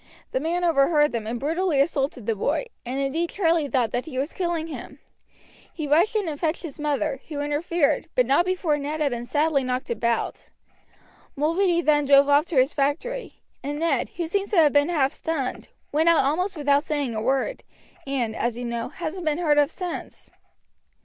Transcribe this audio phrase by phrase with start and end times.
[0.31, 4.17] The man overheard them, and brutally assaulted the boy, and indeed Charlie thought that he
[4.17, 4.97] was killing him.
[5.71, 9.25] He rushed in and fetched his mother, who interfered, but not before Ned had been
[9.27, 10.49] sadly knocked about.
[11.35, 15.13] Mulready then drove off to his factory, and Ned, who seems to have been half
[15.13, 17.63] stunned, went out almost without saying a word,
[18.07, 20.31] and, as you know, hasn't been heard of since.